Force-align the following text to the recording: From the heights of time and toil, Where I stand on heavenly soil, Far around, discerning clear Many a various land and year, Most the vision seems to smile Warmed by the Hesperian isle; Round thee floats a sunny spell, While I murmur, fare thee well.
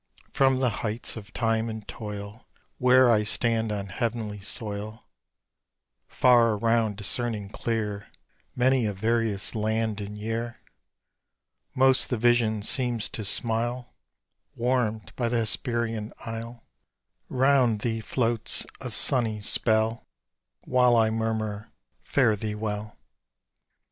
From 0.33 0.59
the 0.59 0.71
heights 0.81 1.15
of 1.15 1.31
time 1.31 1.69
and 1.69 1.87
toil, 1.87 2.47
Where 2.79 3.11
I 3.11 3.21
stand 3.21 3.71
on 3.71 3.89
heavenly 3.89 4.39
soil, 4.39 5.05
Far 6.07 6.53
around, 6.53 6.97
discerning 6.97 7.49
clear 7.49 8.07
Many 8.55 8.87
a 8.87 8.93
various 8.93 9.53
land 9.53 10.01
and 10.01 10.17
year, 10.17 10.59
Most 11.75 12.09
the 12.09 12.17
vision 12.17 12.63
seems 12.63 13.09
to 13.09 13.23
smile 13.23 13.93
Warmed 14.55 15.15
by 15.15 15.29
the 15.29 15.37
Hesperian 15.37 16.13
isle; 16.25 16.63
Round 17.29 17.81
thee 17.81 17.99
floats 18.01 18.65
a 18.79 18.89
sunny 18.89 19.39
spell, 19.39 20.07
While 20.61 20.95
I 20.95 21.11
murmur, 21.11 21.71
fare 22.01 22.35
thee 22.35 22.55
well. 22.55 22.97